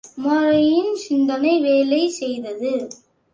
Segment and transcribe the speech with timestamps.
[0.17, 2.73] உமாரின் சிந்தனை வேலை செய்தது.